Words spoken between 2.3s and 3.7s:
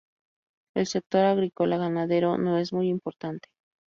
no es muy importante.